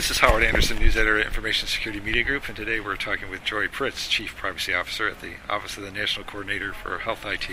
[0.00, 3.28] This is Howard Anderson, news editor at Information Security Media Group, and today we're talking
[3.28, 7.26] with Joy Pritts, Chief Privacy Officer at the Office of the National Coordinator for Health
[7.26, 7.44] IT.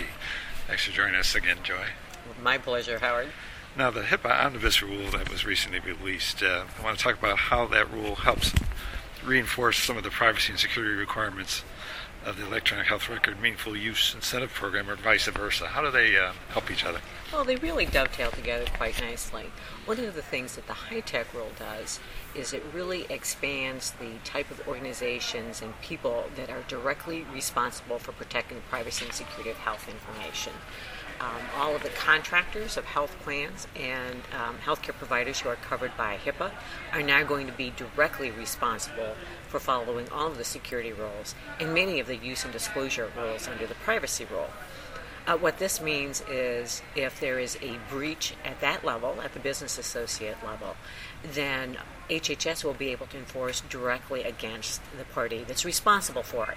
[0.66, 1.88] Thanks for joining us again, Joy.
[2.42, 3.28] My pleasure, Howard.
[3.76, 7.36] Now, the HIPAA Omnibus rule that was recently released, uh, I want to talk about
[7.36, 8.54] how that rule helps
[9.22, 11.64] reinforce some of the privacy and security requirements
[12.24, 15.66] of the Electronic Health Record Meaningful Use Incentive Program, or vice versa.
[15.66, 17.00] How do they uh, help each other?
[17.32, 19.50] Well, they really dovetail together quite nicely.
[19.84, 22.00] One of the things that the HITECH rule does
[22.38, 28.12] is it really expands the type of organizations and people that are directly responsible for
[28.12, 30.52] protecting the privacy and security of health information.
[31.20, 35.96] Um, all of the contractors of health plans and um, healthcare providers who are covered
[35.96, 36.52] by HIPAA
[36.92, 39.16] are now going to be directly responsible
[39.48, 43.48] for following all of the security rules and many of the use and disclosure rules
[43.48, 44.50] under the privacy rule.
[45.28, 49.38] Uh, what this means is if there is a breach at that level, at the
[49.38, 50.74] business associate level,
[51.22, 51.76] then
[52.08, 56.56] HHS will be able to enforce directly against the party that's responsible for it.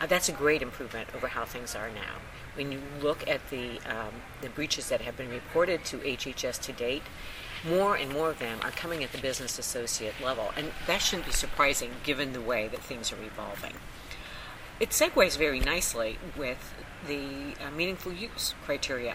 [0.00, 2.16] Uh, that's a great improvement over how things are now.
[2.54, 6.72] When you look at the, um, the breaches that have been reported to HHS to
[6.72, 7.02] date,
[7.68, 11.26] more and more of them are coming at the business associate level, and that shouldn't
[11.26, 13.74] be surprising given the way that things are evolving.
[14.80, 16.74] It segues very nicely with
[17.06, 19.14] the uh, meaningful use criteria.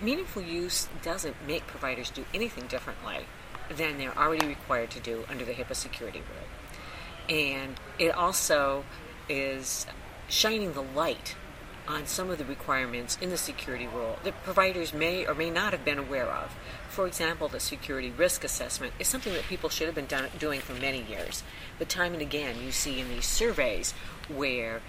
[0.00, 3.26] Meaningful use doesn't make providers do anything differently
[3.68, 7.36] than they're already required to do under the HIPAA security rule.
[7.36, 8.84] And it also
[9.28, 9.86] is
[10.28, 11.34] shining the light
[11.88, 15.72] on some of the requirements in the security rule that providers may or may not
[15.72, 16.54] have been aware of.
[16.90, 20.60] For example, the security risk assessment is something that people should have been done, doing
[20.60, 21.42] for many years.
[21.78, 23.94] But time and again, you see in these surveys
[24.28, 24.82] where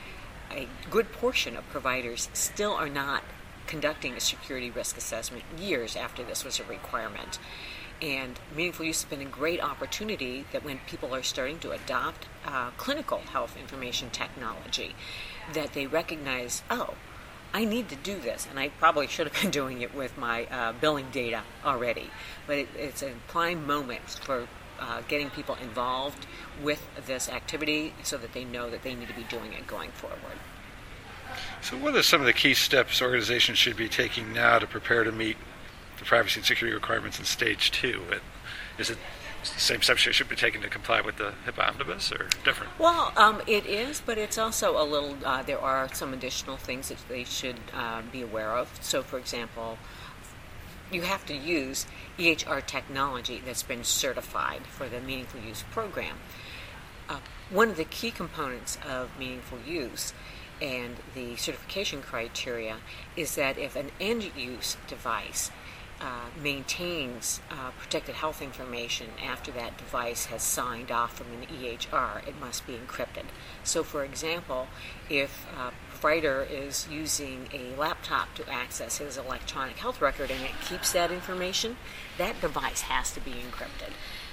[0.52, 3.24] a good portion of providers still are not
[3.68, 7.38] conducting a security risk assessment years after this was a requirement.
[8.02, 12.28] And meaningful use has been a great opportunity that when people are starting to adopt
[12.46, 14.96] uh, clinical health information technology,
[15.54, 16.96] that they recognize, oh,
[17.54, 20.46] I need to do this, and I probably should have been doing it with my
[20.46, 22.10] uh, billing data already.
[22.48, 24.48] But it, it's a prime moment for
[24.80, 26.26] uh, getting people involved
[26.62, 29.92] with this activity so that they know that they need to be doing it going
[29.92, 30.40] forward.
[31.62, 35.04] So, what are some of the key steps organizations should be taking now to prepare
[35.04, 35.38] to meet
[35.98, 38.02] the privacy and security requirements in stage two?
[38.78, 38.98] Is it
[39.44, 42.78] the same steps should be taken to comply with the HIPAA omnibus, or different?
[42.78, 45.18] Well, um, it is, but it's also a little.
[45.24, 48.78] Uh, there are some additional things that they should uh, be aware of.
[48.82, 49.78] So, for example,
[50.92, 51.86] you have to use
[52.18, 56.18] EHR technology that's been certified for the Meaningful Use program.
[57.08, 57.20] Uh,
[57.50, 60.14] one of the key components of meaningful use
[60.62, 62.78] and the certification criteria
[63.16, 65.52] is that if an end use device
[66.02, 72.26] uh, maintains uh, protected health information after that device has signed off from an EHR,
[72.28, 73.26] it must be encrypted.
[73.64, 74.68] So, for example,
[75.10, 75.46] if
[76.00, 81.12] provider is using a laptop to access his electronic health record and it keeps that
[81.12, 81.76] information,
[82.18, 83.92] that device has to be encrypted.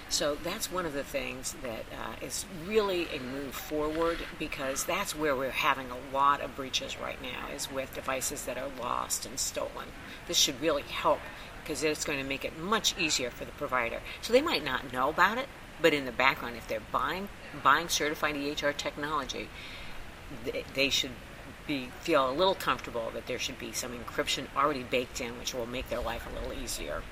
[0.08, 5.16] So that's one of the things that uh, is really a move forward because that's
[5.16, 9.26] where we're having a lot of breaches right now is with devices that are lost
[9.26, 9.88] and stolen.
[10.28, 11.18] This should really help
[11.62, 13.98] because it's going to make it much easier for the provider.
[14.22, 15.48] So they might not know about it,
[15.82, 17.28] but in the background, if they're buying
[17.64, 19.48] buying certified EHR technology,
[20.44, 21.10] they, they should
[21.66, 25.54] be feel a little comfortable that there should be some encryption already baked in, which
[25.54, 27.02] will make their life a little easier.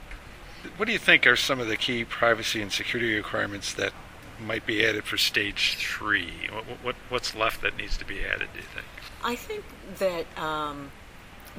[0.77, 3.93] What do you think are some of the key privacy and security requirements that
[4.41, 6.49] might be added for stage three?
[6.51, 8.87] What, what, what's left that needs to be added, do you think?
[9.23, 9.65] I think
[9.99, 10.91] that um,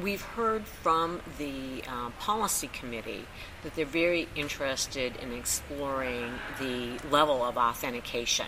[0.01, 3.25] we've heard from the uh, policy committee
[3.63, 8.47] that they're very interested in exploring the level of authentication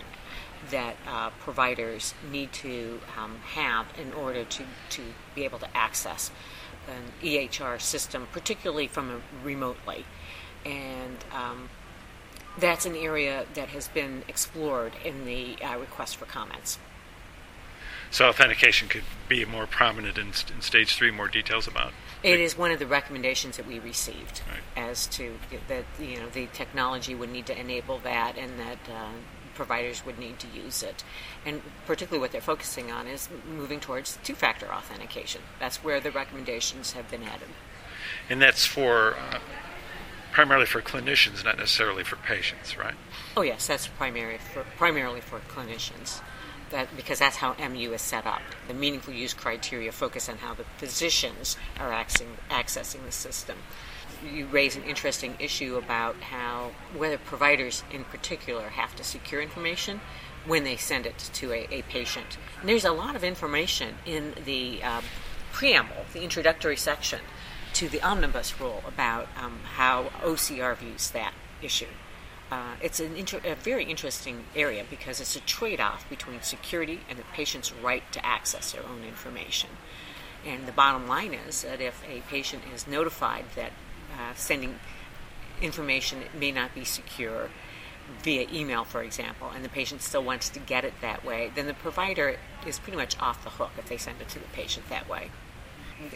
[0.70, 5.02] that uh, providers need to um, have in order to, to
[5.34, 6.30] be able to access
[6.88, 10.04] an EHR system, particularly from remotely.
[10.64, 11.68] And um,
[12.58, 16.78] that's an area that has been explored in the uh, request for comments.
[18.10, 21.10] So authentication could be more prominent in, in stage three.
[21.10, 21.92] More details about.
[22.22, 24.88] It is one of the recommendations that we received Right.
[24.88, 25.38] as to
[25.68, 29.10] that you know the technology would need to enable that and that uh,
[29.54, 31.04] providers would need to use it.
[31.44, 35.42] And particularly what they're focusing on is moving towards two-factor authentication.
[35.58, 37.48] That's where the recommendations have been added.
[38.30, 39.38] And that's for uh,
[40.32, 42.94] primarily for clinicians, not necessarily for patients, right?
[43.36, 46.20] Oh yes, that's primary for, primarily for clinicians.
[46.70, 48.42] That, because that's how MU is set up.
[48.66, 53.56] The meaningful use criteria focus on how the physicians are accessing, accessing the system.
[54.22, 60.00] you raise an interesting issue about how whether providers in particular have to secure information
[60.46, 62.36] when they send it to a, a patient.
[62.60, 65.04] And there's a lot of information in the um,
[65.52, 67.20] preamble, the introductory section
[67.74, 71.32] to the omnibus rule about um, how OCR views that
[71.62, 71.86] issue.
[72.50, 77.00] Uh, it's an inter- a very interesting area because it's a trade off between security
[77.08, 79.70] and the patient's right to access their own information.
[80.46, 83.72] And the bottom line is that if a patient is notified that
[84.14, 84.78] uh, sending
[85.60, 87.50] information may not be secure
[88.22, 91.66] via email, for example, and the patient still wants to get it that way, then
[91.66, 92.36] the provider
[92.66, 95.30] is pretty much off the hook if they send it to the patient that way.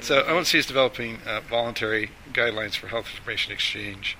[0.00, 4.16] So ONC is developing uh, voluntary guidelines for health information exchange.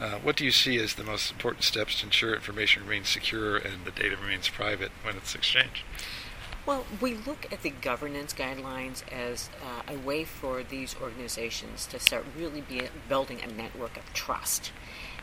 [0.00, 3.56] Uh, what do you see as the most important steps to ensure information remains secure
[3.56, 5.82] and the data remains private when it's exchanged?
[6.66, 12.00] Well, we look at the governance guidelines as uh, a way for these organizations to
[12.00, 14.72] start really be building a network of trust.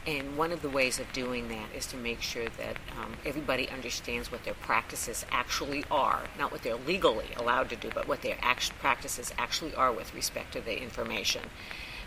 [0.06, 3.70] And one of the ways of doing that is to make sure that um, everybody
[3.70, 8.22] understands what their practices actually are, not what they're legally allowed to do, but what
[8.22, 11.42] their act- practices actually are with respect to the information.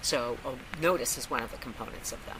[0.05, 0.37] So,
[0.83, 2.37] notice is one of the components of them.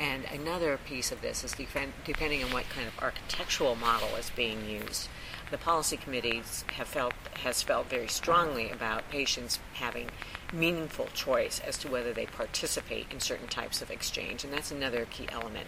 [0.00, 4.30] And another piece of this is defend, depending on what kind of architectural model is
[4.30, 5.08] being used.
[5.50, 7.12] The policy committees have felt
[7.42, 10.08] has felt very strongly about patients having
[10.50, 15.04] meaningful choice as to whether they participate in certain types of exchange, and that's another
[15.04, 15.66] key element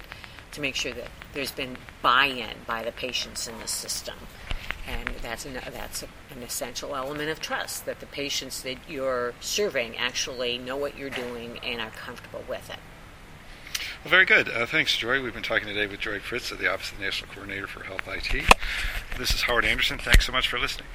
[0.53, 4.17] to make sure that there's been buy-in by the patients in the system.
[4.87, 9.97] And that's an, that's an essential element of trust that the patients that you're serving
[9.97, 12.79] actually know what you're doing and are comfortable with it.
[14.05, 14.49] Well, very good.
[14.49, 15.21] Uh, thanks, Joy.
[15.21, 17.83] We've been talking today with Joy Pritts of the Office of the National Coordinator for
[17.83, 18.45] Health IT.
[19.19, 19.99] This is Howard Anderson.
[19.99, 20.87] Thanks so much for listening.